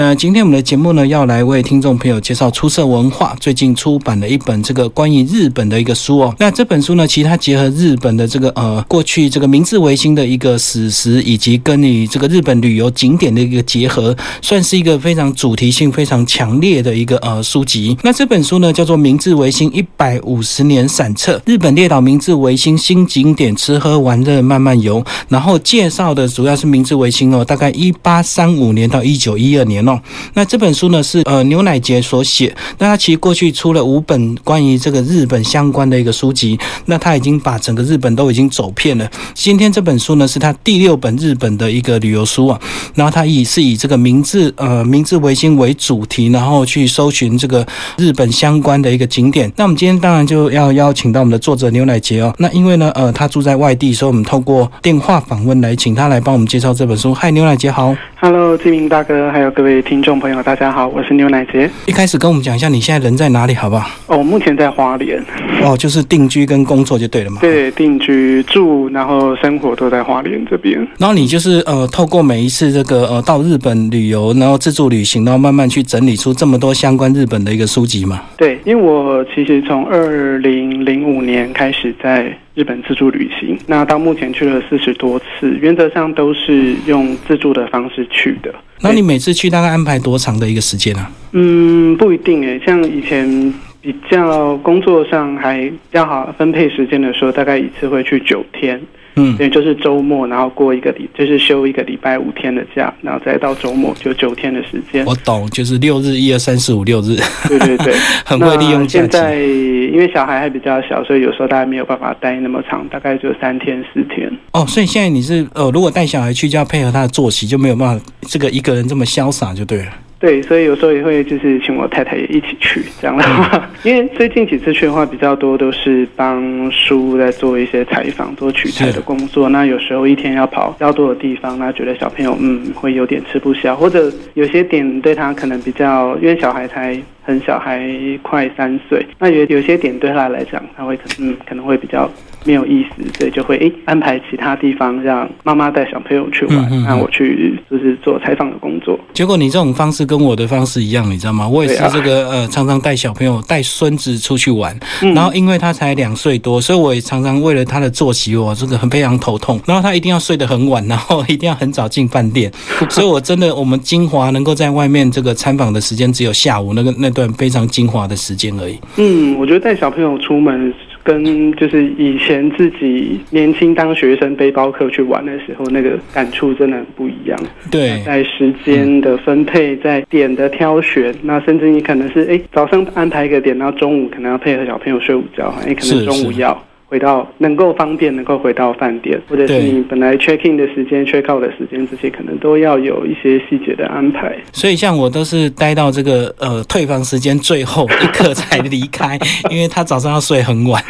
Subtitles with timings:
[0.00, 6.34] 那今天我们的节目呢，要来为听众朋友介绍出色文化最近出版的一本这个关于日本的一个书哦。
[6.38, 17.94] 那这本书呢，其实它结合日本的这个呃过去这个明治维新的一个史实，以及跟你这个日本旅游景点的一个结合，算是一个非常主题性非常强烈的一个呃书籍。
[18.02, 29.89] 那这本书呢，叫做《明治维新一百五十年散册：日本列岛明治维新新景点吃喝玩乐慢慢游》，然后介绍的主要是明治维新哦，大概一八三五年到一九一二年哦。
[30.34, 39.08] 那这本书呢是呃牛奶杰所写，那他其实过去出了五本关于这个日本相关的一个书籍，那他已经把整个日本都已经走遍了。
[39.34, 42.60] 今天这本书呢是他第六本日本的一个旅游书啊，
[42.94, 49.50] 然后他以是以这个明治呃明治维新为主题，然后去搜寻这个日本相关的一个景点。
[49.56, 57.14] 那我们今天当然就要邀请到我们的作者牛奶杰哦，那因为呢呃他住在外地，所以我们透过电话访问来请他来帮我们介绍这本书。
[57.14, 57.94] 嗨，牛奶杰好。
[58.20, 61.70] Hello，志明大哥，还有各位听众朋友，大家好，我是牛奶杰。
[61.84, 63.90] 一开始跟我们讲一下你现在人在哪里，好不好？
[64.06, 65.22] 哦，我目前在花莲。
[65.62, 67.38] 哦，就是定居跟工作就对了嘛。
[67.42, 70.78] 对，定居住，然后生活都在花莲这边。
[70.98, 78.22] 然后你就是呃，透过每一次这个呃到日本旅游，然后自助旅行，然后慢慢去整理出这么多相关日本的一个书籍嘛。
[78.38, 88.52] 对，因为我其实从二零零五年开始在日本自助旅行，那到目前去了四十多次，原则上都是用自助的方式去的。
[88.80, 91.10] 那你每次去大概安排多长的一个时间啊？
[91.32, 98.80] 嗯，不一定诶，像以前比较工作上还比较好分配时间的时候，大概一次会去九天。
[99.16, 105.04] 嗯，也，就是周末，然后过一个礼，就是休一个礼拜五天的假，然后再到周末就九天的时间。
[105.04, 107.16] 我懂，就是六日，一二三四五六日。
[107.48, 107.92] 对对对，
[108.24, 109.08] 很会利用假期。
[109.08, 114.30] 现在因为小孩还比较小，所以有时候大家没有办法待那么长，大概就三天四天。
[114.52, 119.86] 哦，所以现在你是呃，如果带小孩去，就要配合他的作息，就没有办法这个一个人这么潇洒，就对了。
[120.20, 129.48] 对，所以有时候也会就是请我太太也一起去这样的话， 因为最近几次去的话比较多都是帮书在做一些采访、做取材的工作。
[129.48, 137.82] 那有时候一天要跑比较多的地方，那觉得小朋友嗯会有点吃不消，或者有些点对他可能比较，因为小孩才很小，还
[138.22, 142.10] 快三岁，那有有些点对他来讲，他会可嗯可能会比较。
[142.44, 148.98] 没有意思，所以就会诶安排其他地方让妈妈带小朋友去玩，让我去就是做采访的工作。
[149.12, 151.46] 结果你这种方式跟我的方式一样，你知道吗？
[151.46, 154.78] 我也是这个呃，常常带小朋友带孙子出去玩，
[155.14, 159.60] 然后因为他才两岁多，所以我也常常为了他的作息，我这个很非常头痛。
[159.66, 162.50] 然后他一定要睡得很晚，然后一定要很早进饭店，
[162.88, 168.78] 所以我真的我们精华能够在外面这个参访的时间只有下午那个那段非常精华的时间而已。
[168.96, 170.72] 嗯，我觉得带小朋友出门。
[171.10, 177.36] 跟就是以前自己年轻当学生背包客去玩的时候，那个感触真的很不一样。
[177.68, 186.56] 对，在时间的分配，在点的挑选，那甚至你可能是哎早上安排一个点，然后中午可能要配合小朋友睡午觉，哎可能中午要。
[186.90, 194.36] 回到能够方便能够回到饭店，或者是你本来 check in 的时间、check out 的时间，这些可能都要有一些细节的安排。
[194.52, 199.16] 所以像我都是待到这个呃退房时间最后一刻才离开，
[199.50, 200.82] 因为他早上要睡很晚，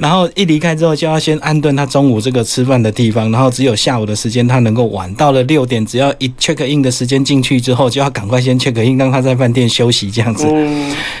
[0.00, 5.14] 然后一离开之后就要先安顿他中午这个吃饭的地方，然后只有下午的时间他能够玩。
[5.14, 10.44] 到了六点，只要一 check in 的时间进去之后，就要赶快先 check in，让他在饭店休息这样子。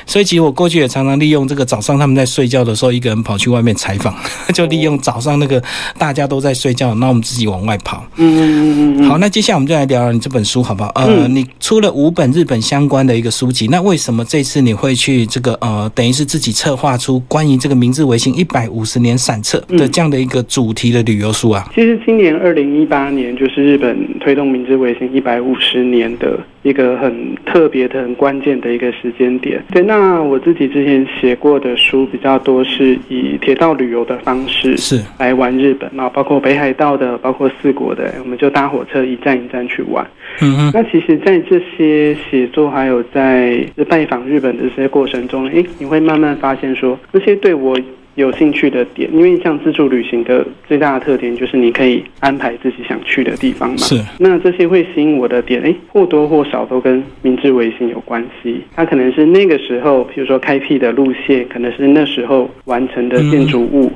[0.04, 3.99] 所以其实我过去也常常利用这个早上他们在睡觉的时候，一个人跑去外面采。
[4.54, 5.62] 就利用早上那个
[5.98, 8.04] 大家都在睡觉，那我们自己往外跑。
[8.16, 10.90] 嗯嗯嗯嗯好，那接下来我们就来聊聊你这本书好不好？
[10.94, 21.68] 呃，你出了五本日本相关的一个书籍，那为什么这次你会去这个呃，等于是自己策划出关于这个明治维新一百五十年散策的这样的一个主题的旅游书啊？
[21.74, 26.38] 其实今年二零一八年就是日本推动明治维新一百五十年的。
[26.62, 29.64] 一个很特别的、很关键的一个时间点。
[29.72, 40.06] 对，那我自己之前写过的书比较多，是以铁道旅游的方式是来玩日本嘛，包括北海道的，包括四国的，我们就搭火车一站一站去玩。
[40.40, 40.70] 嗯嗯。
[40.72, 47.78] 那其实，在这些写作还有在拜访日本的这些过程中，诶，你会慢慢发现说，那些对我。
[48.16, 53.76] 有兴趣的点，因为像自助旅行的最大的特点就是你可以安排自己想去的地方嘛。
[53.76, 54.00] 是。
[54.18, 58.60] 那这些会吸引我的点，哎，或多或少都跟明治维新有关系。
[58.74, 63.90] 它可能是那个时候，比如说开辟的路线，可能是那时候完成的建筑物，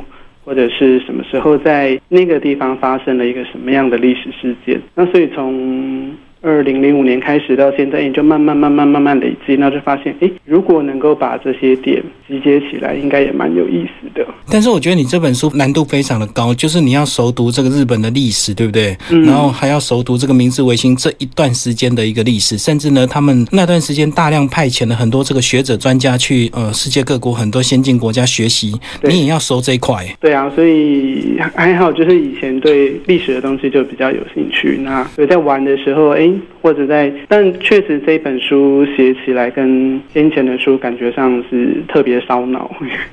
[0.44, 4.81] 或者是什么时候在那个地方发生了一个什么样的历史事件。
[4.94, 6.10] 那所以从
[6.44, 14.26] 二零零五年开始到现在，也就慢慢慢慢慢慢累积，那就发现，哎，如果能够把这些点集结起来，应该也蛮有意思的。
[14.50, 18.94] 但是我觉得你这本书难度非常的高，就是你要熟读这个日本的历史，对不对？
[19.11, 30.05] 嗯然后还要熟读这个明治维新这一段时间的一个历史，甚至呢，他们那段时间大量派遣了很多这个学者专家去呃世界各国很多先进国家学习，你也要熟这一块。
[30.20, 34.79] 对啊，所以还好，就是以前对历史的东西就比较有兴趣。
[34.82, 42.70] 那所以在玩的时候，哎，或者在，但确实这本书写起来跟先前的书感觉上是特别烧脑，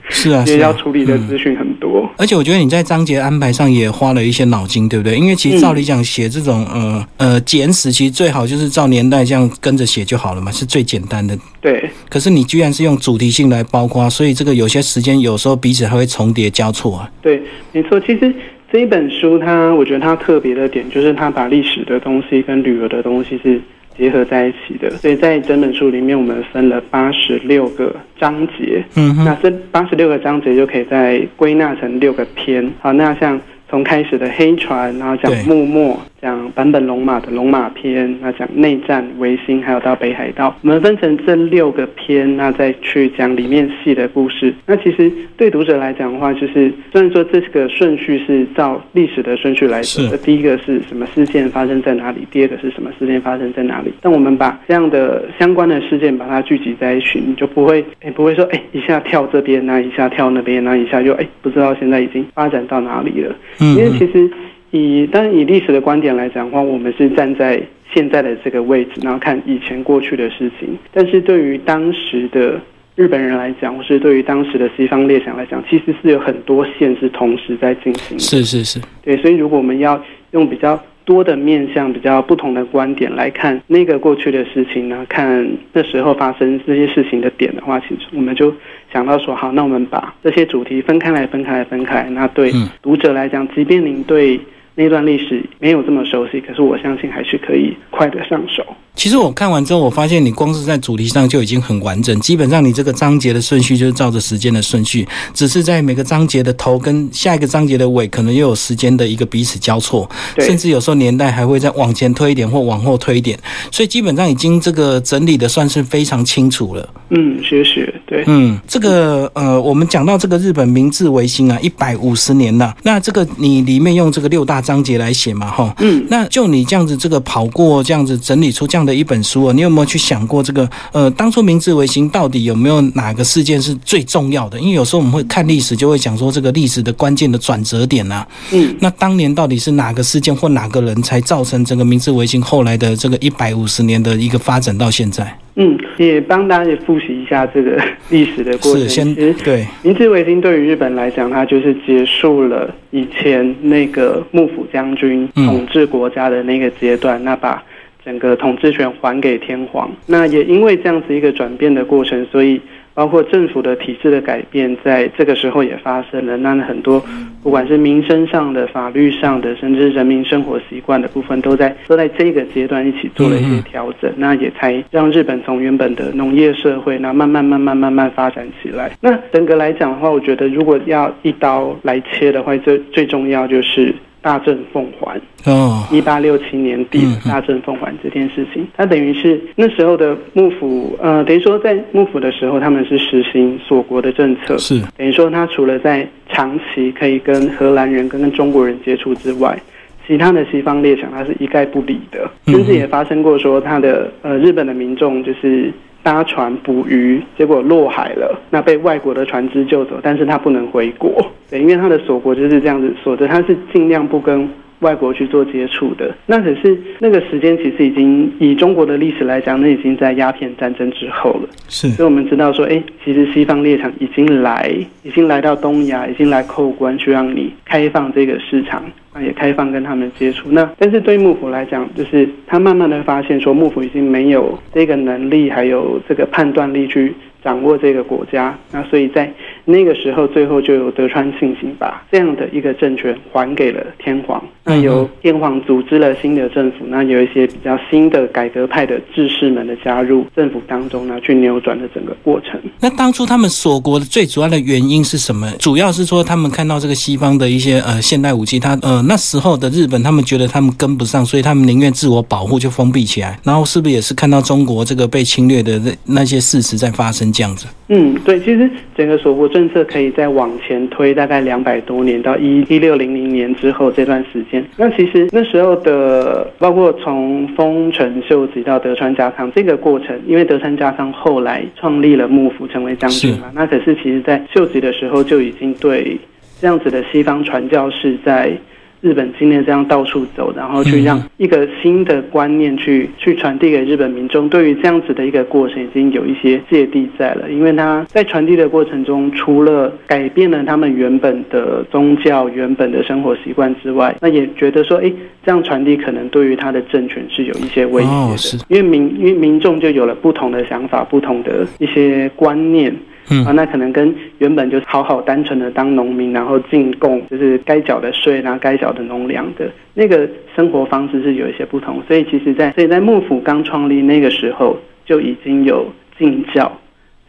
[0.10, 2.10] 是啊， 因为是啊要处理的嗯资讯很多。
[2.18, 5.16] 而且我觉得你在章节安排上也花了一些脑筋，对不对？
[5.18, 11.38] 因为其实照理讲，写这种呃呃简史，其实最好就是照年代这样跟着写就好了嘛，是最简单的。
[11.60, 17.10] 对，可是你居然是用主题性来包括，所以这个有些时间有时候彼此还会重叠交错啊。
[17.22, 17.42] 对，
[17.72, 18.00] 没错。
[18.00, 18.34] 其实
[18.72, 23.60] 这一本书它，我觉得它特别的点就是它把历史的东西跟旅游的东西是
[23.98, 24.90] 结合在一起的。
[24.92, 28.82] 所以在整本书里面，我们分了八十六个章节。
[28.96, 32.72] 嗯哼，那这八十六个章节就可以再归纳成六个篇。
[32.80, 33.38] 好，那像
[33.72, 44.54] 从开始的黑船，然后讲对幕末，讲坂本龙马的龙马篇，那讲内战、维新，还有到北海道，我们分成这六个篇，那再去讲里面细的故事。
[44.66, 53.94] 那其实对读者来讲的话，就是虽然说这个顺序是照历史的顺序来走的，第一个是什么事件发生在哪里，第二个是什么事件发生在哪里。
[54.02, 63.34] 但我们把这样的相关的事件把它聚集在一起，你就不会，哎，不会说，哎，一下跳这边，那一下跳那边，那一下就，哎，不知道现在已经发展到哪里了。
[63.62, 64.30] 嗯因为其实
[64.72, 67.62] 以当然以历史的观点来讲的话，我们是站在
[67.94, 70.78] 现在的这个位置，然后看以前过去的事情。
[70.92, 72.60] 但是对于当时的
[72.96, 78.20] 日本人来讲，或是对于当时的西方列强来讲，其实是有很多线是同时在进行的。
[78.20, 88.54] 是是是，对，所以如果我们要用比较多的面向、比较不同的观点来看那个过去的事情呢，看那时候发生这些事情的点的话，其实我们就
[88.92, 92.08] 想到说，好，那我们把这些主题分开来、分开来、分开。
[92.12, 94.40] 那对嗯读者来讲，即便您对
[94.76, 98.66] 那段历史没有这么熟悉，可是我相信还是可以快得上手。
[98.96, 110.10] 其实我看完之后，我发现你光是在主题上就已经很完整，基本上你这个章节的顺序就是照着时间的顺序，只是在每个章节的头跟下一个章节的尾，可能又有时间的一个彼此交错，
[110.40, 113.38] 甚至有时候年代还会再往前推一点或往后推一点，
[113.72, 116.90] 所以基本上已经这个整理的算是非常清楚了。
[117.10, 118.26] 嗯，学学对。
[118.28, 134.60] 嗯，这个呃，我们讲到这个日本明治维新啊，一百五十年了，那这个你里面用这个六大章节来写嘛，哈，嗯，那就你这样子这个跑过这样子整理出这样的一本书啊，你有没有去想过这个呃，当初明治维新到底有没有哪个事件是最重要的？
[134.60, 145.34] 因为有时候我们会看历史，就会讲说这个历史的关键的转折点啊，嗯，那当年到底是哪个事件或哪个人才造成整个明治维新后来的这个一百五十年的一个发展到现在？
[145.56, 147.78] 嗯，也帮大家也复习一下这个
[148.10, 148.82] 历史的过程。
[148.82, 157.62] 是先其实对，明治维新对于日本来讲，它就是结束了以前那个幕府将军嗯统治国家的那个阶段，那把
[158.06, 159.92] 整个统治权还给天皇。
[160.08, 162.60] 那也因为这样子一个转变的过程，所以
[162.94, 166.38] 包括政府的体制的改变，在这个时候也发生了。
[166.38, 167.04] 那很多
[167.42, 174.12] 不管是民生上的、法律上的，甚至人民生活习惯的部分，都在都在这个阶段一起做了一些调整。
[174.18, 178.92] 那也才让日本从原本的农业社会，那慢慢慢慢慢慢发展起来。
[179.02, 185.20] 那整个来讲的话，我觉得如果要一刀来切的话，最最重要就是大政奉还。
[185.46, 199.60] 哦，一八六七年底的大政奉还这件事情，它等于是那时候的幕府，呃，等于说在幕府的时候，他们是实行锁国的政策，是，等于说他除了在长期可以跟荷兰人跟跟中国人接触之外，
[200.08, 202.54] 其他的西方列强他是一概不理的，嗯。
[202.54, 205.72] 甚至也发生过说他的呃日本的民众就是。
[206.04, 214.50] 搭船捕鱼，结果落海了，那被外国的船只救走，但是他不能回国，对，因为他的锁国就是这样子锁着，他是尽量不跟
[214.82, 216.14] 外国去做接触的。
[216.28, 221.50] 那可是那个时间其实已经以中国的历史来讲，那已经在鸦片战争之后了。
[221.68, 224.72] 是，所以我们知道说，哎，其实西方列强已经来，
[225.04, 228.84] 已经来到东亚，已经来扣关，去让你开放这个市场，
[229.14, 230.50] 啊，也开放跟他们接触。
[230.52, 238.58] 那但是对幕府来讲，就是他慢慢的发现说，幕府已经没有这个能力，还有这个判断力去掌握这个国家。
[238.72, 239.32] 那所以在
[239.66, 244.44] 那个时候，最后就有德川庆行把这样的一个政权还给了天皇。
[244.64, 252.60] 那由天皇组织了新的政府，那有一些比较新的改革派的志士们的加入政府当中呢，去扭转了整个过程。
[252.80, 255.52] 那当初他们锁国的最主要的原因是什么？
[255.58, 263.40] 主要是说他们看到这个西方的一些呃现代武器，他呃那时候的日本，他们觉得他们跟不上，所以他们宁愿自我保护就封闭起来。
[263.44, 267.68] 然后是不是也是看到中国这个被侵略的那那些事实在发生这样子？
[267.90, 274.66] 嗯，对，其实整个锁国政策可以再往前推大概两百多年，到一一六零零年之后这段时间。
[274.78, 283.52] 那其实那时候的，包括从丰臣秀吉到德川家康这个过程，因为德川家康后来创立了幕府，成为将军嘛。
[283.54, 286.18] 那可是其实在秀吉的时候就已经对
[286.60, 288.58] 这样子的西方传教士在。
[289.02, 294.48] 日本今年这样到处走，然后去让一个新的观念去去传递给日本民众。
[294.48, 297.50] 对于这样子的一个过程，已经有一些芥蒂在了。
[297.52, 305.12] 因为他在传递的过程中，除了改变了他们原本的宗教、原本的生活习惯之外，那也觉得说，哎，
[305.44, 308.04] 这样传递可能对于他的政权是有一些威
[308.38, 308.66] 胁的。
[308.70, 312.96] 因为民因为民众就有了不同的想法、不同的一些观念。
[313.32, 322.04] 嗯啊，那可能跟原本就是好好单纯的当农民，然后进贡，就是该缴的税，然后该缴的农粮的那个生活方式是有一些不同。
[322.08, 325.88] 所以其实，在所以在幕府刚创立那个时候，就已经有
[326.20, 326.72] 禁教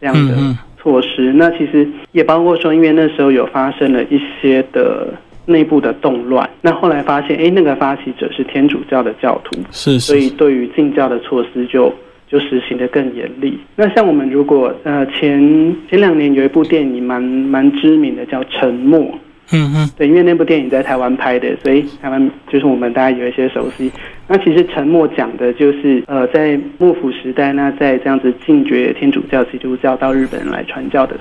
[0.01, 0.35] 这样的
[0.77, 1.33] 措施。
[1.33, 5.15] 那其实也包括说，因为那时候有发生了一些的
[5.47, 11.95] 内部的动乱，那后来发现，哎，那个发起者是天主教的教徒，是，所以对于禁教的措施就。
[12.33, 13.59] 就实行的更严厉。
[13.77, 19.01] 那像我们如果呃前前两年有一部电影蛮蛮知名的叫《沉默》，
[19.53, 23.93] 嗯嗯，对，因为那部电影在台湾拍的，所以台湾就是我们大家有一些熟悉。
[24.27, 31.15] 那其实《沉默》讲的就是呃在幕府时代，那在这样子禁绝天主教、基督教到日本来传教的。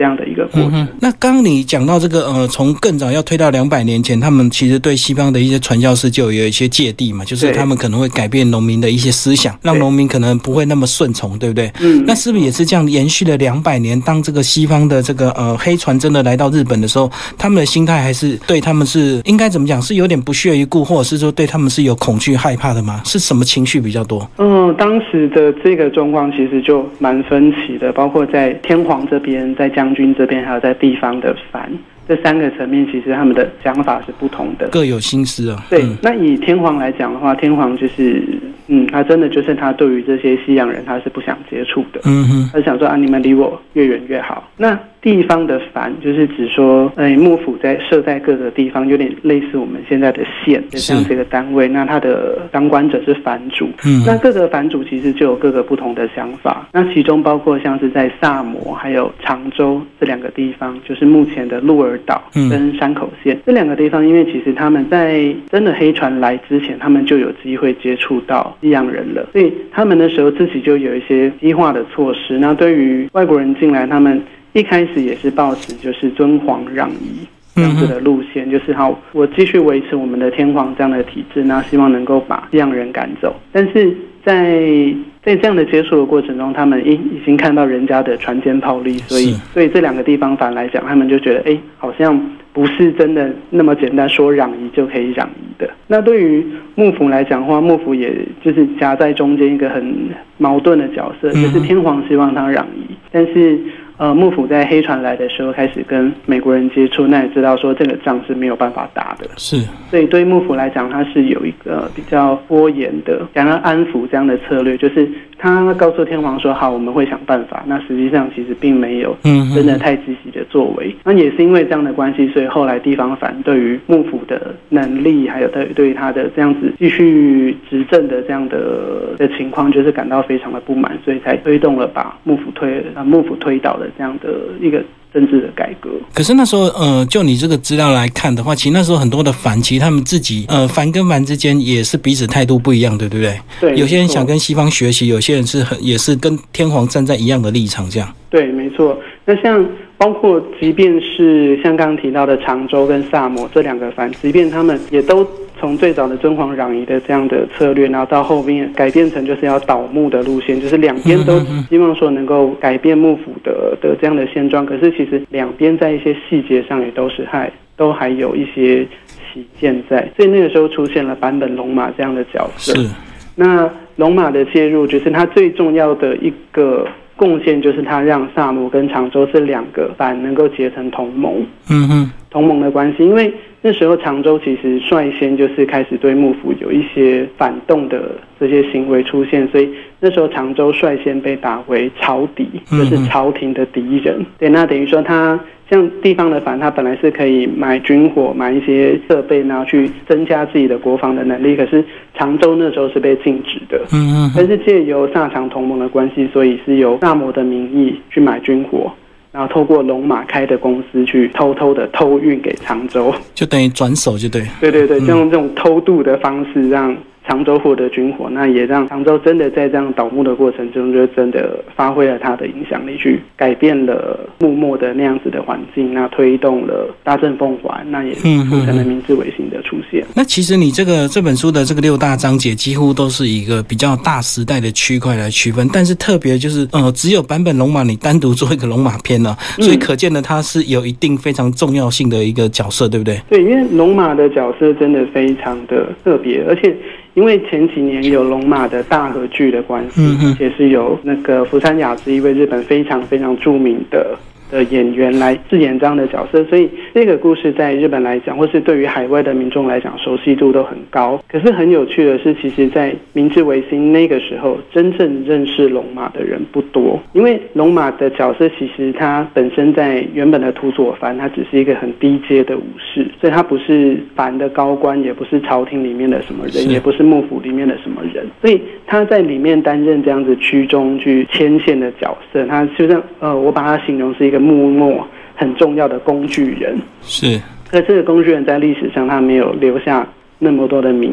[0.00, 0.88] 这样的一个过程。
[0.98, 11.70] 那刚刚你讲到这个，呃，从更早要推到两百年前，他们其实对西方的一些传教士就有一些芥蒂嘛，就是他们可能会改变农民的一些思想，让农民可能不会那么顺从，对不对？
[11.80, 12.02] 嗯。
[12.06, 14.00] 那是不是也是这样延续了两百年？
[14.00, 19.82] 当这个西方的这个呃黑船真的来到日本的时候，他们的心态还是对他们是应该怎么讲？
[19.82, 23.02] 是有点不屑一顾，或者是说对他们是有恐惧害怕的吗？
[23.04, 24.26] 是什么情绪比较多？
[24.38, 31.68] 嗯，当时的这个状况其实就蛮分歧的，包括在天皇这边，在将军这边，还有在地方的藩，
[32.06, 35.64] 这三个层面，其实他们的想法是不同的，各有心思啊。
[35.68, 38.22] 对，那以天皇来讲的话，天皇就是，
[38.68, 42.00] 嗯，他真的就是他对于这些西洋人，他是不想接触的。
[42.04, 44.48] 嗯哼，他想说啊，你们离我越远越好。
[44.56, 51.66] 那地方的藩就是指说，哎，幕府在设在各个地方，有点类似我们现在的县这样这个单位。
[51.68, 53.68] 那他的当官者是藩主。
[53.84, 56.68] 嗯，那各个藩主其实就有各个不同的想法。
[56.72, 72.38] 那其中包括像是在萨摩还有常州这两个地方，就是目前的鹿儿岛跟山口县这两个地方，因为其实他们在真的黑船来之前，他们就有机会接触到西洋人了，所以他们那时候自己就有一些激化的措施。
[72.38, 83.34] 那对于外国人进来，他们一开始也是抱持就是尊皇让夷这样子的路线，就是好，我继续维持我们的天皇这样的体制，那希望能够把西洋人赶走。
[83.52, 92.18] 但是在在这样的接触的过程中，他们已已经看到人家的船坚炮利，所以所以这两个地方反来讲，他们就觉得哎，好像
[92.52, 95.68] 不是真的那么简单，说攘夷就可以攘夷的。
[95.86, 99.94] 那对于幕府来讲的话，幕府也就是夹在中间一个很
[100.38, 103.58] 矛盾的角色，就是天皇希望他攘夷，但是。
[104.00, 109.28] 呃，幕府在黑船来的时候开始跟美国人接触，那也知道说这个仗是没有办法打的。
[109.36, 109.58] 是，
[109.90, 120.96] 所以对幕府来讲，他是有一个比较拖延的，想要安抚这样的策略，就是他告诉天皇说：“好，我们会想办法。”那实际上其实并没有嗯真的太积极的作为。
[121.04, 133.89] 那也是因为这样的关系，所以后来地方反对于幕府的能力，还有对对他的这样子继续执政的这样的的情况，就是感到非常的不满，所以才推动了把幕府推啊幕府推倒的。
[133.96, 134.28] 这样的
[134.60, 134.82] 一个
[135.12, 143.38] 政治的改革，可是那时候，呃，就你这个资料来看的话，其实那时候很多的反，其实他们自己，呃，反跟反之间也是彼此态度不一样，对不对？
[143.60, 148.08] 对，有些人想跟西方学习，有些人是很也是跟天皇站在一样的立场，这样。
[148.28, 148.96] 对，没错。
[149.24, 149.66] 那像
[149.98, 155.26] 包括，即便是像刚刚提到的常州跟萨摩这两个藩，即便他们也都。
[155.60, 161.38] 从最早的尊皇攘夷的这样的策略，然后到后面改变成就是要倒幕的路线，就是两边都
[161.68, 164.64] 希望说能够改变幕府的的这样的现状。
[164.64, 168.86] 可是其实两边在一些细节上也都是还都还有一些
[169.32, 172.74] 起见在，所以那个时候出现了版本龙马这样的角色。
[172.74, 172.88] 是，
[173.36, 181.46] 那龙马的介入就是他最重要的一个贡献，就是他让萨摩跟常州这两个藩能够结成同盟。
[181.68, 183.30] 嗯哼，同盟的关系，因为。
[183.62, 189.68] 那时候常州其实率先就是开始对幕府有一些反动的这些行为出现，所以
[190.00, 194.24] 那时候常州率先被打为朝敌，就是朝廷的敌人。
[194.38, 195.38] 对，那等于说他
[195.68, 201.54] 像地方的反，他本来是可以买军火、买一些设备，然后去增加自己的国防的能力。
[201.54, 203.78] 可是常州那时候是被禁止的。
[203.92, 204.32] 嗯嗯。
[204.34, 208.90] 但是借由萨长同盟的关系，所以是由萨摩的名义去买军火。
[209.32, 214.46] 然后透过龙马开的公司去偷偷的偷运给常州，就等于转手就对。
[214.60, 216.96] 对对对，用这种偷渡的方式让。
[217.30, 228.28] 常州获得军火，那也让常州真的在这样倒幕的过程中，就真的发挥了它的影响力，去改变了幕末的那样子的环境，那推动了大政奉还，那也促
[228.66, 230.04] 成了明治维新的出现。
[230.12, 243.20] 那其实你这个这本书的这个六大章节，几乎都是一个比较大时代的区块来区分，但是特别就是呃，只有版本龙马你单独做一个龙马篇呢，所以可见呢，它是有一定非常重要性的一个角色，对不对？
[243.30, 246.76] 对，因为龙马的角色真的非常的特别，而且。
[247.14, 250.00] 因为前几年有龙马的大和剧的关系，
[250.38, 254.16] 也是有那个福山雅治一位日本非常非常著名的。
[254.50, 261.22] 的演员来饰演这样的角色，所以这个故事在日本来讲，或是对于海外的民众来讲，熟悉度都很高。
[261.28, 284.40] 可是很有趣的是，其实，在明治维新那个时候，真正认识龙马的人不多，因为龙马的角色其实他本身在原本的土佐藩，他只是一个很低阶的武士，所以他不是藩的高官，也不是朝廷里面的什么人，也不是幕府里面的什么人，所以 他在里面担任这样子居中去牵线的角色，他就像呃，我把他形容是一个。
[284.50, 285.06] 幕末
[285.36, 287.38] 很重要的工具人是，
[287.70, 290.04] 可这个工具人在历史上他没有留下
[290.38, 291.12] 那么多的名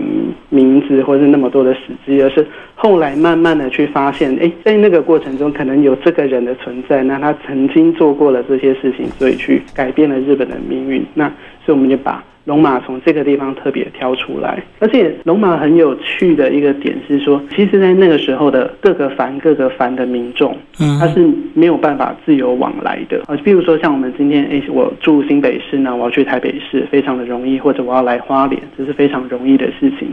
[0.50, 2.44] 名字，或是那么多的史记，而是
[2.74, 11.06] 后来慢慢的去发现，哎，在那个过程中可能有这个人的存在，那他曾经做过了这些事情，所以去改变了日本的命运。
[11.14, 11.28] 那
[11.64, 12.24] 所以我们就把。
[12.48, 23.36] 龙马从这个地方特别挑出来，而且龙马很有趣的一个点是说，其实，在那个时候的各个藩、各个藩的民众，嗯，他是没有办法自由往来的啊。
[23.44, 30.08] 比如说，像我们今天，哎，我住新北市呢，我要去台北市，非常的容易；或者我要来花莲，这是非常容易的事情。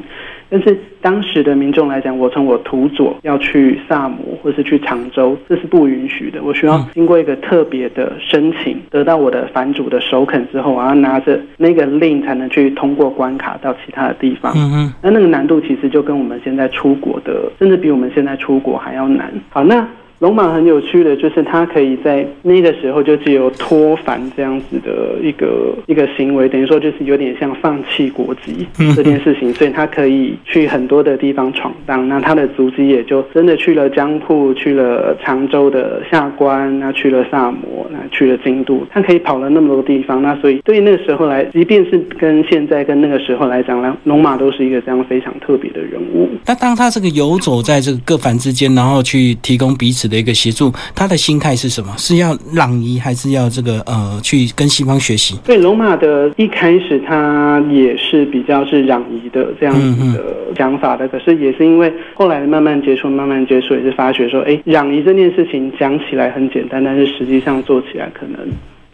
[0.54, 6.40] 但是当时的民众来讲，我从我土佐要去萨摩或是去常州，这是不允许的。
[6.44, 14.52] 我需要经过一个特别的申请，得到我的藩主的首肯之后，我要拿着那个令才能去通过关卡到其他的地方。
[14.54, 19.32] 嗯嗯，那那个难度其实就跟我们现在出国的，甚至比我们现在出国还要难。
[19.50, 19.84] 好，那。
[20.18, 32.08] 龙马很有趣的，就是他可以在那个时候就只有脱凡这样子的一个一个行为，等于说就是有点像放弃国籍这件事情，所以他可以去很多的地方闯荡。
[32.08, 40.22] 那他的足迹也就真的去了江户，去了常州的下关，那去了萨摩，那去了京都，他可以跑了那么多地方。
[40.22, 46.28] 那所以对于那个时候来，即便是跟现在跟那个时候来讲，呢，龙马都是一个这样非常特别的人物。
[46.46, 50.14] 那当他这个游走在这个各藩之间，然后去提供彼此的。
[50.14, 51.92] 的一个协助，他的心态是什么？
[51.98, 55.36] 是要攘夷，还是要这个呃去跟西方学习？
[55.44, 60.22] 对，龙马的一开始他也是比较是攘夷的这样子的
[60.56, 68.38] 想法的，可是也是因为后来慢慢接触，慢慢接触，也是发觉说，哎，攘夷这件事情讲起来很简单，但是实际上做起来可能。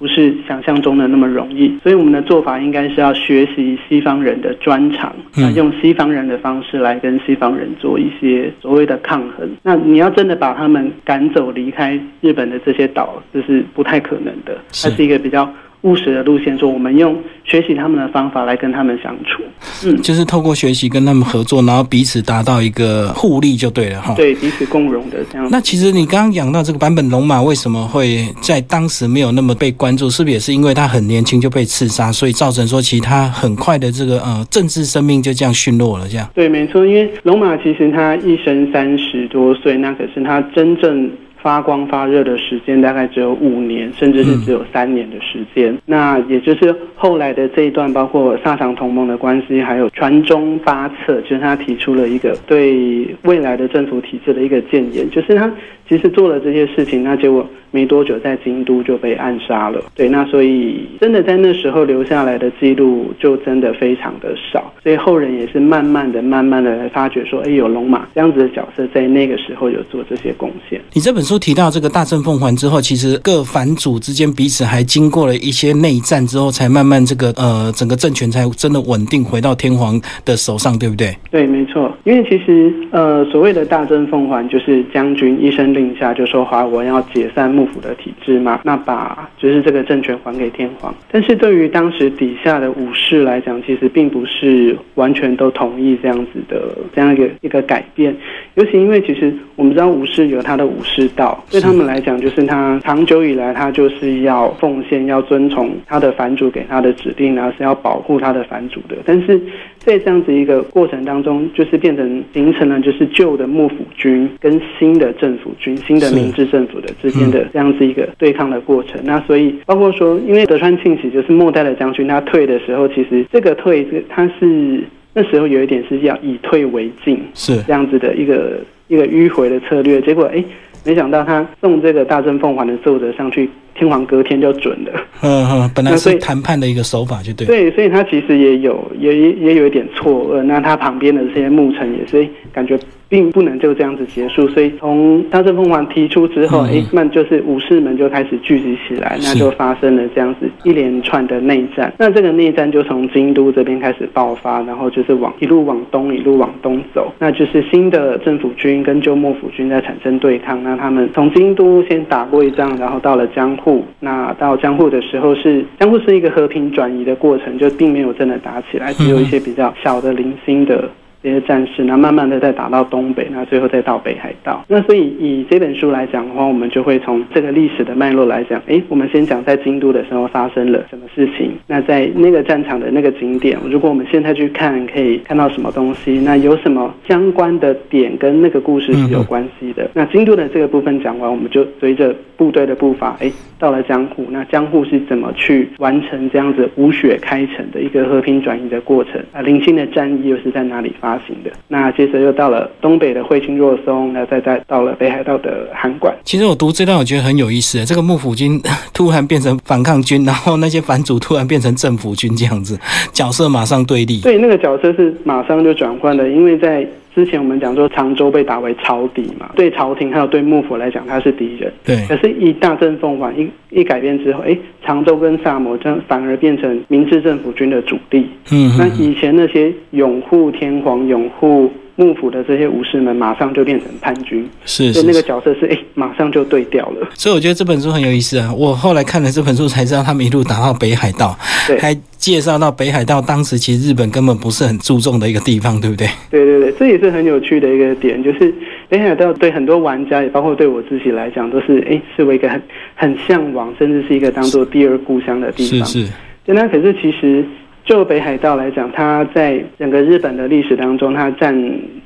[0.00, 9.48] 不是想象中的那么容易，所以我们的做法应该是要学习西方人的专长，那用西方人的方式来跟西方人做一些所谓的抗衡。
[9.62, 14.58] 那你要真的把他们赶走离开日本的这些岛，这是不太可能的。
[14.82, 15.48] 它是一个比较。
[15.82, 19.42] 务实的路线，说我们用学习他们的方法来跟他们相处，
[19.84, 24.14] 嗯，就是透过学习跟他们合作，然后彼此达到一个互利就对了哈。
[24.14, 25.48] 对，彼此共荣的这样。
[25.50, 36.28] 那其实你刚刚讲到这个版本龙马为什么会在当时没有那么被关注，是不是也是因为他很年轻就被刺杀，所以造成说其他很快的这个呃政治生命就这样陨落了这样？
[36.34, 41.10] 对，没错，因为龙马其实他一生三十多岁，那可是他真正。
[41.42, 45.76] 发光发热的时间大概只有五年，甚至是只有三年的时间。
[45.86, 55.50] 那也就是后来的这一段，包括萨长同盟的关系，还有传中八策，就是他提出了一个对未来的政府体制的一个建言，就是他
[55.90, 59.80] 其实做了这些事情，那结果没多久在京都就被暗杀了。
[59.94, 70.80] 对，那所以真的在那时候留下来的记录就真的非常的少，所以后人也是慢慢的、慢慢的来发觉说，哎，有龙马这样子的角色在那个时候有做这些贡献。
[70.92, 71.20] 你这本。
[71.20, 81.16] 书提到这个大政奉还之后，其实各藩主之间彼此还经过了一些内战之后，才慢慢这个呃整个政权才真的稳定回到天皇的手上，对不对？
[81.30, 81.89] 对，没错。
[82.04, 90.94] 因为其实呃，所谓的大政奉还，就是将军一声令下就说好，我要解散幕府的体制嘛，那把就是这个政权还给天皇。
[91.10, 98.14] 但是对于当时底下的武士来讲，其实并不是完全都同意这样子的这样一个一个改变。
[98.54, 108.96] 尤其因为其实我们知道武士有他的武士道，对他们来讲，就是他长久以来他就是要奉献、要遵从他的藩主给他的指令，然后是要保护他的藩主的。
[109.04, 109.40] 但是
[109.84, 119.00] 在这样子一个过程当中，就是变成形成了就是旧的幕府军跟新的政府军、新的明治政府的之间的这样子一个对抗的过程。
[119.04, 130.00] 那所以包括说，因为德川庆喜就是末代的将军，他退的时候，其实这个退，他是那时候有一点是要以退为进，是这样子的一个一个迂回的策略。
[130.02, 130.44] 结果哎，
[130.84, 133.48] 没想到他送这个大政奉还的奏折上去。
[133.80, 137.46] 天皇隔天就准了，嗯嗯，本来是谈判的一个手法，就对。
[137.46, 140.42] 对，所以他其实也有也也也有一点错愕。
[140.42, 142.78] 那他旁边的这些牧臣也是感觉
[143.10, 151.92] 并不能就这样子结束，所以从大政奉还提出之后，哎，那就是武士们就开始聚集起来，那就发生了这样子一连串的内战。
[151.98, 160.62] 那这个内战就从京都这边开始爆发，然后就是往一路往东，一路往东走，那就是新的政府军跟旧幕府军在产生对抗。
[160.62, 163.84] 那他们从京都先打过一仗，然后到了江户。
[163.98, 170.88] 那到江户的时候，是江户是一个和平转移的过程，就并没有真的打起来，只有一些比较小的零星的。
[171.22, 174.64] 这些战士，那慢慢的再打到东北，那最后再到北海道。
[174.68, 181.52] 那所以以这本书来讲的话，我们就会从这个历史的脉络来讲，哎，我们先讲在京都的时候发生了什么事情。
[181.66, 186.20] 那在那个战场的那个景点，如果我们现在去看，可以看到什么东西？
[186.24, 189.90] 那有什么相关的点跟那个故事是有关系的？
[189.92, 194.26] 那京都的这个部分讲完，我们就随着部队的步伐，哎，到了江户。
[194.30, 199.20] 那江户是怎么去完成这样子无血开城的一个和平转移的过程？
[199.32, 201.09] 啊，零星的战役又是在哪里发？
[201.10, 206.14] 发行的，那接着又到了东北的惠清若松，那再再到了北海道的函馆。
[206.24, 207.84] 其实我读这段，我觉得很有意思。
[207.84, 208.62] 这个幕府军
[208.94, 212.78] 突然变成反抗军，然后那些反主突然变成政府军，这样子
[213.12, 214.20] 角色马上对立。
[214.20, 216.86] 对，那个角色是马上就转换的，因为在。
[217.14, 221.72] 之前我们讲说常州被打为朝敌嘛，对朝廷还有对幕府来讲他是敌人。
[221.84, 221.96] 对。
[222.06, 228.26] 可是，一大政奉还一一改变之后，哎，常州跟萨摩真反而变成明治政府军的主力。
[228.52, 228.72] 嗯。
[228.78, 231.70] 那以前那些拥护天皇、拥护。
[231.96, 237.08] 幕府的这些武士们马上就变成叛军，是，所以那个角色是哎，马上就对调了。
[237.14, 238.52] 所以我觉得这本书很有意思啊！
[238.54, 246.08] 我后来看了这本书才知道，他们一路打到北海道，对，还介绍到北海道当时其实日本根本不是很注重的一个地方，对不对？
[246.30, 248.54] 对对对，这也是很有趣的一个点，就是
[248.88, 252.62] 北海道对很多玩家，也包括对我自己来讲，都是哎，视为一个很
[252.94, 255.86] 很向往，甚至是一个当做第二故乡的地方。
[255.86, 256.12] 是是，
[256.46, 257.44] 那可是其实。
[257.84, 261.52] 就北海道来讲，它在整个日本的历史当中，它占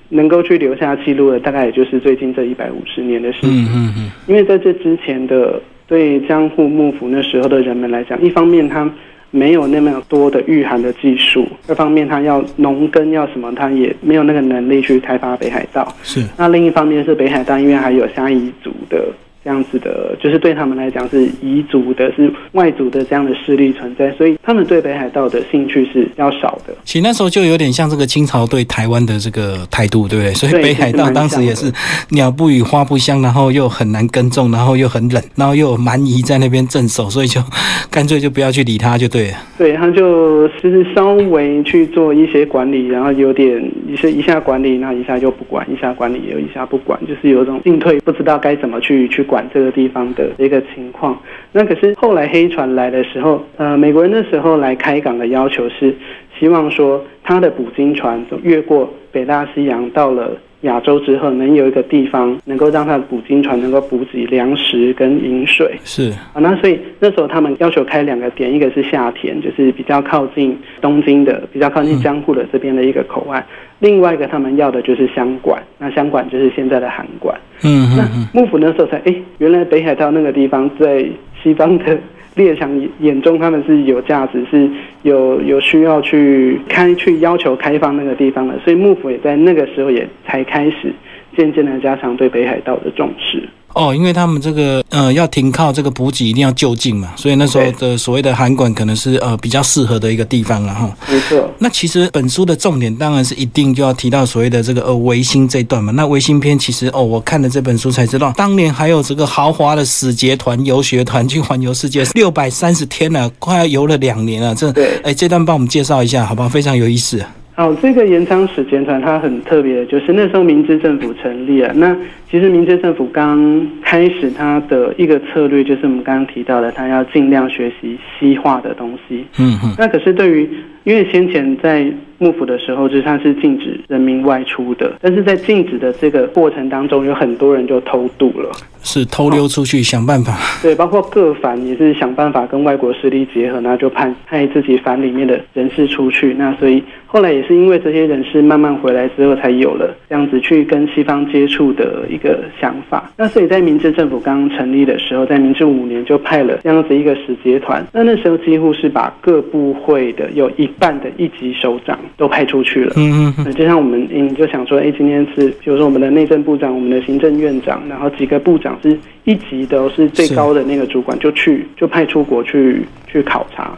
[0.08, 3.50] 能够去留下记录的，大概也就是最近这一百五十年的事情。
[3.50, 4.10] 嗯嗯嗯。
[4.26, 8.90] 因为在这之前的对江户幕府那时候的人们来讲，一方面他
[9.30, 15.92] 没有那么多的御寒的技术，二方面他要农耕要什么，他也没有那个能力去开发北海道。
[16.02, 16.24] 是。
[16.38, 19.04] 那另一方面是北海道，因为还有虾夷族的。
[19.44, 26.74] 这样子的，就是对他们来讲是彝族的，是外族的这样的势力存在，所以他们对北海道的兴趣是较少的。
[26.84, 30.32] 其实那时候就有点像这个清朝对台湾的这个态度，对不对？
[30.32, 31.70] 所以北海道当时也是
[32.08, 37.38] 鸟不语花不香，然后又很难耕种，然后又很冷，然后又有蛮夷在那边镇守，所以就
[37.92, 39.36] 干脆就不要去理他就对了。
[39.58, 49.22] 对，他就是稍微去做一些管理，然后有点一些一下管理，那一下就不管，一下管理又一下不管，就是有种进退不知道该怎么去去。
[49.33, 51.18] 管管这个地方的一个情况，
[51.50, 55.92] 那可是后来黑船来的时候，呃，美国人那时候来开港的要求是，
[56.38, 60.30] 希望说他的捕鲸船越过北大西洋到了
[60.64, 65.78] 亚洲之后，能有一个地方能够让他的捕鲸船能够补给粮食跟饮水。
[65.84, 73.44] 是啊，那所以那时候他们要求开两个点，一个是下田，就是比较靠近东京的，比较靠近江户的这边的一个口岸。
[73.80, 77.38] 另外一个他们要的就是香馆，那香馆就是现在的函馆。
[77.62, 81.04] 嗯那幕府那时候才哎，原来北海道那个地方在
[81.42, 81.98] 西方的
[82.34, 82.70] 列强
[83.00, 84.68] 眼中，他们是有价值，是
[85.02, 90.92] 有有需要去开去要求开放那个地方的，所以幕府也在那个时候也才开始
[91.36, 93.42] 渐渐的加强对北海道的重视。
[93.74, 100.96] 哦，因为他们这个呃要停靠这个补给一定要就近嘛，所以那时候的所谓的函馆可能是呃比较适合的一个地方了哈。
[101.10, 101.50] 没错。
[101.58, 105.92] 那其实本书的重点当然是一定就要提到所谓的这个呃维新这段嘛。
[105.92, 114.54] 那维新篇其实哦，我看了这本书才知道，当年还有这个豪华的使节团游学团去环游世界六百三十天了，快要游了两年了。
[114.54, 116.48] 这对，哎，这段帮我们介绍一下好不好？
[116.48, 117.20] 非常有意思。
[117.56, 121.72] 好，这个延昌使节团它很特别，就是那时候明治政府成立啊。
[121.76, 121.96] 那
[122.34, 129.24] 其实明治政府刚开始，它的一个策略就是我们刚刚提到的，它要尽量学习西化的东西。
[129.38, 129.72] 嗯哼。
[129.78, 130.50] 那可是对于，
[130.82, 131.86] 因为先前在
[132.18, 138.50] 幕府的时候，就是它是禁止人民外出的，但是在禁止的这个过程当中，有很多人就偷渡了，
[138.82, 140.36] 是偷溜出去想办法。
[140.60, 146.34] 对，包括各藩也是想办法跟外国势力结合，那就派派自己藩里面的人士出去。
[146.36, 153.10] 那所以后来也是因为这些人士慢慢回来之后，才有了这样子去跟西方接触的一个想法。
[153.16, 157.86] 那所以在明治政府刚刚成立的时候，在明治五年就派了这样子一个使节团。
[157.92, 161.98] 那那时候几乎是把各部会的有一半的一级首长。
[162.16, 173.76] 都派出去了，嗯嗯嗯，就像我们，你就想说，哎，今天是，比如说我们的内政部长、我们的行政院长，然后几个部长是一级都，是最高的那个主管，就去就派出国去去考察，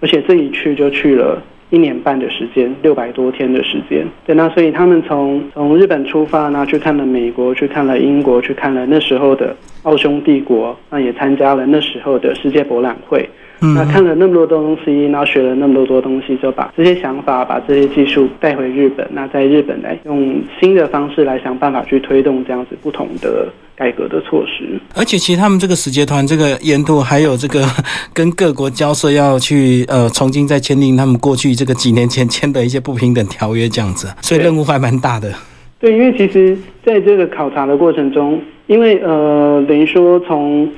[0.00, 4.06] 而且这一去就去了一年半的时间，六百多天的时间。
[4.26, 13.28] 对，那所以他们从从日本出发，那去看了美国，去看了英国，去看了那时候的奥匈帝国，那也参加了那时候的世界博览会。
[13.60, 19.04] 那看了那么多东西，然后学了那么多多东西，就把这些想法、把这些技术带回日本。
[19.10, 24.80] 那在日本来用新的方式来想办法去推动这样子不同的改革的措施。
[24.94, 27.64] 而且，其实他们这个使节团这个沿途还有这个
[28.12, 35.32] 跟各国交涉，要去呃重新再签订他们过去这个几年前签的一些不平等条约这样子，所以任务还蛮大的。
[35.78, 40.68] 对，因为其实在这个考察的过程中，因为呃等于说从。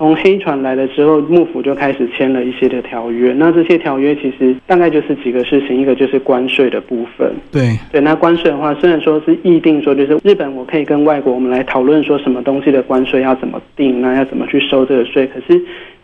[0.00, 3.34] 从黑船来了之后，幕府就开始签了一些的条约。
[3.34, 7.30] 那这些条约其实大概就是几个事情，一个就是关税的部分。
[7.52, 15.26] 对对，那关税的话，虽然说是议定说，就是日本我可以跟外国我们来讨论说什么东西的关税要怎么定，那要怎么去收这个税。
[15.26, 15.60] 可是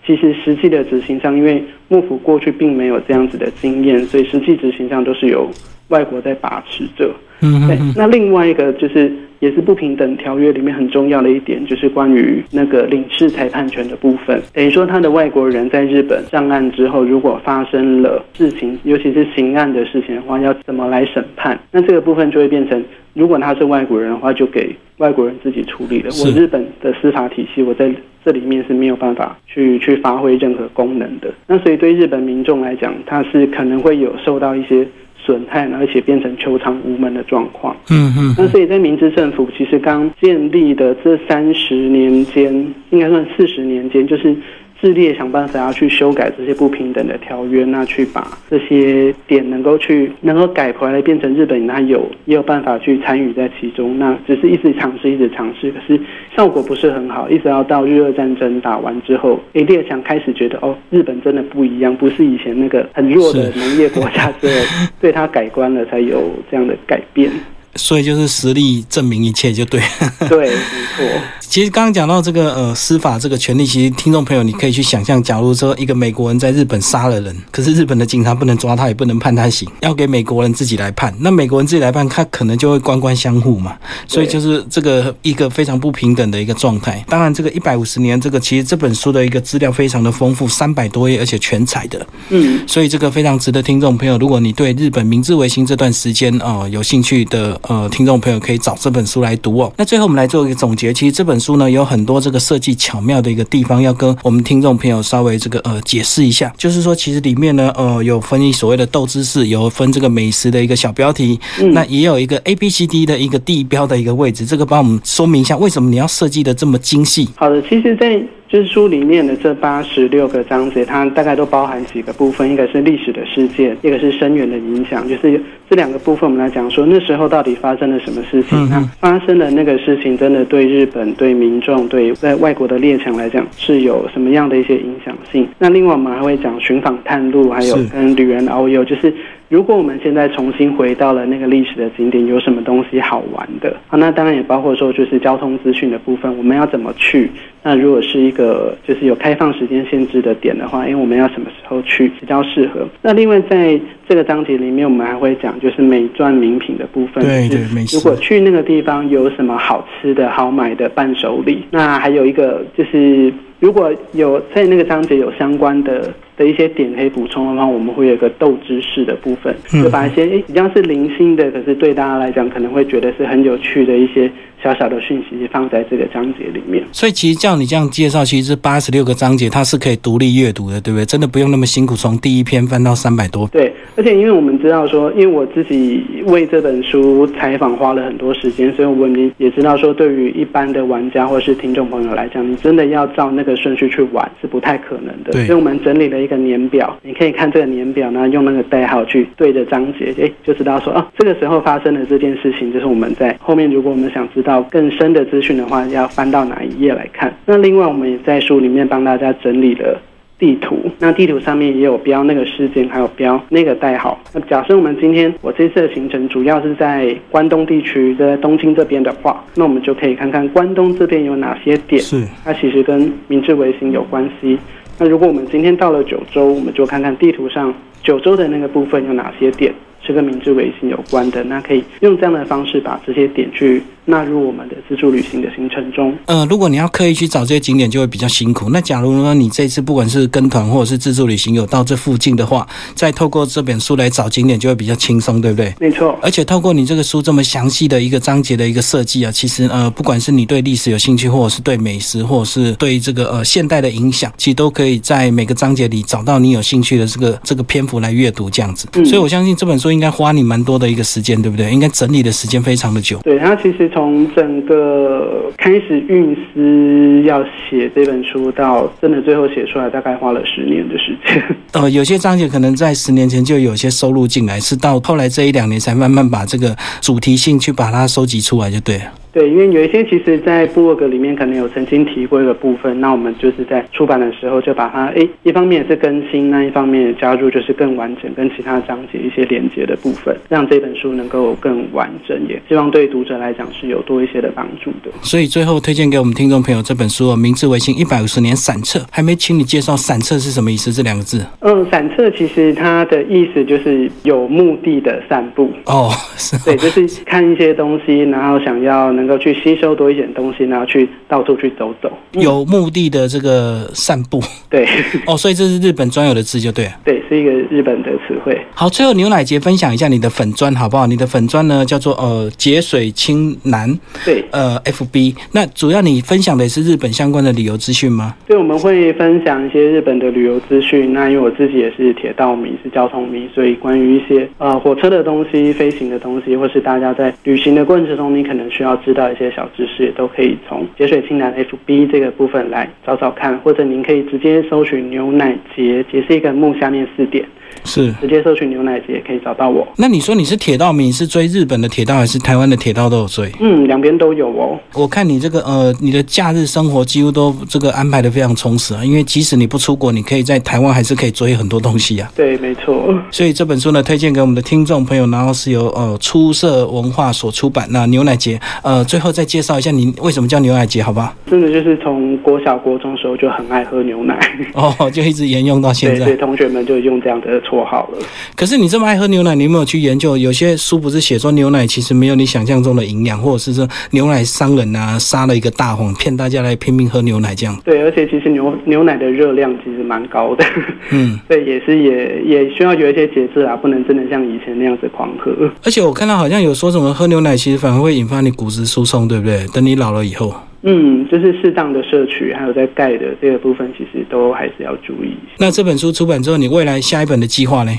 [0.07, 5.51] 其实实际的执行上，因为幕府过去并没有这样子的经验，所以实际执行上都是由
[5.89, 7.11] 外国在把持着。
[7.41, 7.79] 嗯，对。
[7.97, 9.13] 那另外一个就是。
[9.41, 14.41] 也是不平等条约里面很重要的一点，就是关于那个领事裁判权的部分。
[14.55, 21.61] 等于说，他的外国人在日本上岸之后，如果发生了事情，尤其是刑案的事情的话，要怎么来审判？
[21.71, 22.83] 那这个部分就会变成，
[23.17, 26.11] 如果他是外国人的话，就给外国人自己处理了。
[26.23, 27.91] 我日本的司法体系，我在
[28.25, 31.33] 这里面是没有办法去去发挥任何功能的。
[31.47, 34.87] 那所以对日本民众来讲，他是可能会有受到一些。
[35.19, 37.75] 损害，而且变成求偿无门的状况。
[37.91, 38.35] 嗯嗯。
[38.39, 42.55] 那所以在明治政府其实刚建立的这三十年间，
[42.91, 44.37] 应该算四十年间，就是。
[44.81, 53.99] 致力想办法要去修改这些不平等的条约，那去把这些点能够去能够改回来，变成日本他有也有办法去参与在其中。
[53.99, 55.99] 那只是一直尝试，一直尝试，可是
[56.37, 57.29] 效果不是很好。
[57.31, 67.31] 一直要到日俄战争打完之后，诶，列强开始觉得哦，日本真的不一样，不是以前那个很弱的农业国家之后，对他改观了，才有这样的改变。
[67.77, 69.81] 所以就是实力证明一切就对。
[70.29, 70.57] 对，没
[70.97, 71.21] 错。
[71.49, 81.15] 其实刚刚讲到这个呃司法这个权利，其实听众朋友你可以去想象，假如说一个美国人在日本杀了人，可是日本的警察不能抓他，也不能判他刑，要给美国人自己来判。
[81.21, 83.77] 那美国人自己来判，他可能就会官官相护嘛。
[84.09, 87.03] 所以就是这个一个非常不平等的一个状态。
[87.09, 92.05] 当然，这个一百五十年，这个其实这本书的一个资料非常的丰富，三百多页，而且全彩的。
[92.31, 92.59] 嗯。
[92.67, 99.73] 所以这个非常值得听众朋友，如果你对日本明治维新这段时间啊有兴趣的呃听众朋友，可以找这本书来读哦。
[99.77, 102.17] 那最后我们来做一个总结，其实这本书呢有很多。
[102.27, 111.39] 这个设计巧妙的一个地方，要跟我们听众朋友稍微这个呃解释一下，就是说，其实里面呢，呃，有分所谓的豆知识，有分这个美食的一个小标题，
[111.73, 117.29] 那也有一个 A B C D 的一个地标的一个位置，这个帮我们说明一下，为什么你要设计的这么精细？
[117.37, 128.69] 好的，其实，在就是书里面的这八十六个章节，它大概都包含几个部分，一个是历史的事件，一个是深远的影响，就是这两个部分，我们来讲说那时候到底发生了什么事情。
[128.71, 135.49] 那发生的那个事情，真的对日本、对民众、对在外国的列强来讲，是有什么样的一些影响性？
[135.59, 139.13] 那另外我们还会讲寻访探路，还有跟旅人遨游，就是。
[139.49, 143.77] 如果我们现在重新回到了那个历史的景点，有什么东西好玩的？
[143.89, 147.31] 啊，那当然也包括说，就是交通资讯的部分，我们要怎么去？
[147.63, 152.87] 那如果是一个就是有开放时间限制的点的话，因为我们要什么时候去比较适合？
[153.03, 157.23] 那另外在这个章节里面，我们还会讲就是美钻名品的部分。
[157.23, 161.65] 对对，没如果去那个地方有什么好吃的好买的伴手礼？
[161.71, 166.13] 那还有一个就是如果有在那个章节有相关的。
[166.37, 174.31] 的一些点可以补充的话，我们会有一个斗知识的部分，就把一些诶比较是零星的，可是对大家来讲可能会觉得是很有趣的一些
[174.63, 176.85] 小小的讯息放在这个章节里面。
[176.93, 181.07] 所以其实叫你这样介绍，其实八十六个章节它是可以独立阅读的，对不对？
[181.07, 183.49] 真的不用那么辛苦，从第一篇翻到三百多。
[183.49, 195.33] 对，而且因为我们知道说，因为我自己为这本书采访花了很多时间，所以我们也知道说，对于一般的玩家或是听众朋友来讲，你真的要照那个顺序去玩是不太可能的。
[195.47, 207.33] 所以我们整理了一个年表，你可以看这个年表，然后用那个代号去对着章节，哎，就知道说，哦，这个时候发生的这件事情，就是我们在后面，如果我们想知道更深的资讯的话，要翻到哪一页来看。
[207.47, 209.99] 那另外，我们也在书里面帮大家整理了。
[210.39, 214.19] 地图，那地图上面也有标那个事件，还有标那个代号。
[214.35, 224.59] 那假设我们今天我这次的行程主要是在关东地区，在东京这边的话，那我们就可以看看关东这边有哪些点，是它其实跟明治维新有关系。
[224.99, 229.73] 那如果我们今天到了九州，我们就看看地图上九州的那个部分有哪些点
[230.03, 231.43] 是跟明治维新有关的。
[231.45, 236.17] 那可以用这样的方式把这些点去纳入我们的自助旅行的行程中。
[236.27, 238.71] 呃，如果你要刻意去找这些景点，就会比较辛苦。
[238.71, 245.75] 那假如呢，你这次不管是跟团或者是自助旅行有到这附近的话，再透过这本书来找景点，就会比较轻松，对不对？
[245.81, 258.87] 没错，而且透过你这个书这么详细的一个章节的一个设计啊，其实呃，不管是你对历史有兴趣，或者是对美食，或者是对这个呃现代的影响，其实都可以在每个章节里找到你有兴趣的这个这个篇幅来阅读这样子。
[258.95, 261.71] 嗯所以我相信这本书应该花你蛮多的一个时间，对不对？
[261.73, 263.19] 应该整理的时间非常的久。
[263.23, 271.43] 对，它其实从整个开始运思要写这本书到真的最后写出来，大概花了十年的时间。
[271.73, 279.05] 呃， 有些章节可能在十年前就有些收录进来，是到后来这一两年才慢慢把这个主题性去把它收集出来，就对了。
[279.37, 295.11] 对，因为有一些其实，在部落格里面可能有曾经提过一个部分，那我们就是在出版的时候就把它，哎，一方面也是更新，那一方面也加入就是更完整跟其他章节一些连接的部分，让这本书能够更完整，也希望对读者来讲是有多一些的帮助的。
[295.21, 300.91] 所以最后推荐给我们听众朋友这本书哦，《明治维新一百五十年散册》，还没请你介绍散册是什么意思？
[300.91, 305.71] 这两个字嗯，散策其实它的意思就是有目的的散步。
[305.85, 312.11] 哦，是哦对，就是看一些东西，然后想要能够去吸收多一点东西，然后去到处去走走。
[312.33, 314.87] 嗯有目的的这个散步 对
[315.27, 316.91] 哦，所以这是日本专有的字就对了。
[317.03, 318.61] 对，是一个日本的词汇。
[318.75, 321.07] 好，最后牛奶杰分享一下你的粉砖好不好？
[321.07, 323.89] 你的粉砖呢叫做呃节水清南
[324.25, 328.35] 对呃 FB，那主要你分享的也是日本相关的旅游资讯吗？
[328.47, 331.13] 对，我们会分享一些日本的旅游资讯。
[331.15, 347.45] 那因为我自己也是铁道迷，是交通迷，所以关于一些呃火车的东西、飞行的东西，或是大家在旅行的过程中，你可能需要知到一些小知识，都可以从节水清南 FB 这个部分来找找看，或者您可以直接搜寻牛奶节，节是一个木下面四点，
[347.85, 348.13] 是。
[348.21, 349.87] 直接搜寻牛奶节也可以找到我。
[349.97, 353.51] 那你说你是铁道迷，你是追日本的铁道还是台湾的铁道都有追？
[353.61, 354.79] 嗯，两边都有哦。
[354.95, 362.31] 我看你这个呃，你的假日生活几乎都这个安排的非常充实啊，因为即使你不出国，你可以在台湾还是可以追很多东西啊。
[362.35, 363.15] 对，没错。
[363.31, 367.87] 所以这本书呢，推荐给我们的听众朋友，然后是由呃出色文化所出版。
[367.91, 371.35] 那牛奶节，呃，最后再介绍一下你为什么叫牛奶节，好不好？
[371.51, 374.39] 真的就是从国小、国中的时候就很爱喝牛奶，
[374.75, 376.37] 哦，就一直沿用到现在对，所以。
[376.47, 378.19] 同学们就用这样的绰号了。
[378.55, 380.37] 可是你这么爱喝牛奶，你有没有去研究？
[380.37, 387.77] 有些书不是写说牛奶其实没有你想象中的营养，或者是说牛奶商人啊撒了一个大谎，骗大家来拼命喝牛奶这样。
[387.85, 390.65] 对，而且其实牛牛奶的热量其实蛮高的，
[391.11, 395.53] 嗯， 对，也是也也需要有一些节制啊，不能真的像以前那样子狂喝。
[395.85, 399.67] 而且我看到好像有说什么喝牛奶其实反而会引发你骨质疏松，对不对？
[399.69, 400.55] 等你老了以后。
[400.83, 405.35] 嗯，就是适当的摄取，还有在钙的这个部分，其实都还是要注意。
[405.59, 407.91] 那这本书出版之后，你未来下一本的计划呢？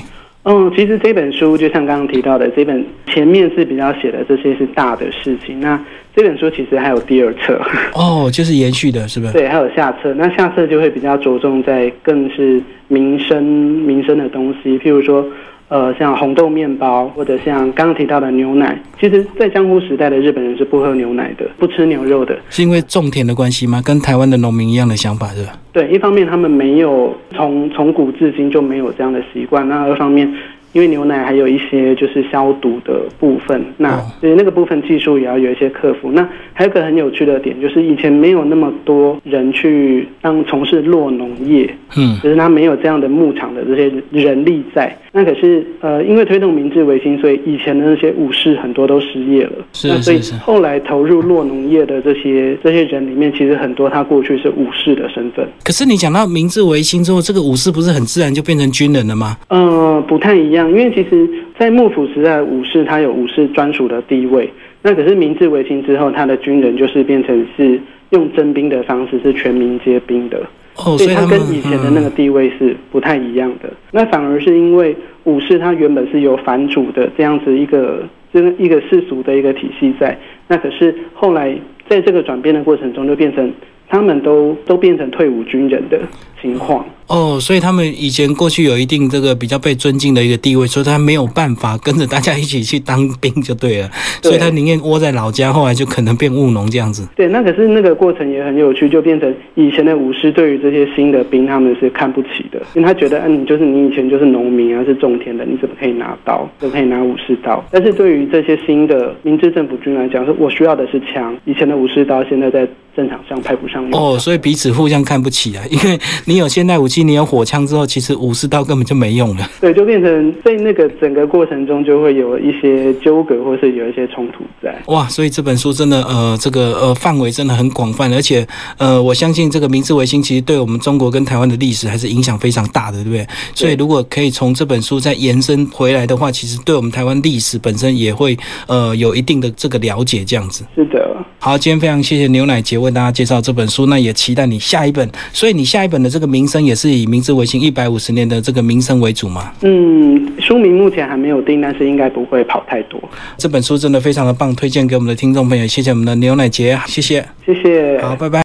[0.44, 5.78] 嗯，其实这本书就像刚刚提到的，这本前面是比较写的这些是大的事情，那
[6.16, 7.60] 这本书其实还有第二册，
[7.94, 9.32] 哦，就是延续的，是不是？
[9.32, 10.14] 对，还有下册。
[10.14, 15.26] 那下册就会比较着重在更是民生民生的东西，譬如说。
[15.68, 22.38] 呃，像红豆面包，或者像刚刚提到的牛奶，其实，在江户时代的日本人是不喝牛奶的，不吃牛肉的。
[22.48, 23.82] 是因为种田的关系吗？
[23.84, 25.52] 跟台湾的农民一样的想法，是吧？
[25.72, 30.32] 对，一方面他们没有从从古至今就没有这样的习惯，那二方面。
[30.72, 36.10] 因为牛奶还有一些就是消毒的部分，那哦所以那个部分技术也要有一些克服。
[36.12, 44.96] 那还有个很有趣的点，就是以前没有那么多人去当从事落农业，嗯，就是他没有这样的牧场的这些人力在。
[45.12, 49.52] 那可是呃，因为推动明治维新，所以以前的那些武士很多都失业了。
[49.72, 55.46] 是那所以后来投入落农业的这些这些人里面，其实很多他过去是武士的身份。
[55.64, 59.36] 可是你讲到明治维新之后，这个武士不是很自然就变成军人了吗？
[59.48, 64.50] 呃，不太一样，因为其实，在幕府时代，武士他有武士专属的地位。
[64.80, 67.78] 那可是明治维新之后，他的军人就是变成是
[68.10, 70.38] 用征兵的方式，是全民皆兵的。
[70.76, 73.68] 哦，所以他跟以前的那个地位是不太一样的。
[73.90, 81.52] 那反而是因为武士他原本是有反主的这样子一个这个一个世俗的一个体系在，那可是后来
[81.88, 83.52] 在这个转变的过程中，就变成
[83.88, 85.98] 他们都都变成退伍军人的
[86.40, 86.86] 情况。
[87.08, 93.90] 哦，所以他们以前过去有一定这个比较被尊敬的一个地位，所以他没有办法跟着大家一起去当兵就对了，
[94.22, 97.08] 对所以他宁愿窝在老家，后来就可能变务农这样子。
[97.16, 107.64] 对，那可是那个过程也很有趣，就变成以前的武士对于这些新的兵他们是看不起的，因为他觉得，嗯，你就是你以前就是农民啊，是种田的，你怎么可以拿刀，怎么可以拿武士刀？
[107.70, 113.92] 但是对于这些新的明治政府军来讲，说我需要的是枪，以前的武士刀现在在战场上派不上用。
[113.92, 119.48] 哦，所以彼此互相看不起啊，因为你有现代武器，你有火枪之后，其实武士刀根本就没用了。
[119.60, 124.74] 对，就变成在那个整个过程中就会有一些纠葛，或是有一些冲突在。
[124.86, 128.46] 哇，所以这本书真的呃，这个呃范围真的很广泛，而且
[128.76, 133.26] 呃，我相信这个明治维新其实对我们中国跟台湾的历史还是影响非常大的，对不对？
[133.54, 138.36] 所以如果可以从这本书再延伸回来的话，其实对我们台湾历史本身也会
[138.66, 140.64] 呃有一定的这个了解，这样子。
[140.74, 145.08] 是的，好，今天非常谢谢牛奶姐为大家介绍这本书，那也期待你下一本。
[145.32, 149.52] 所以你下一本的这个名声也是以明治维新一百五十年的这个名声为主嘛？
[149.62, 153.00] 嗯，书名目前还没有定，但是应该不会跑太多。
[153.36, 155.66] 这本书真的非常的棒，推荐给我们的听众朋友。
[155.66, 157.24] 谢谢我们的牛奶杰，谢谢。
[157.44, 157.98] 谢谢。
[158.00, 158.36] 好，拜拜。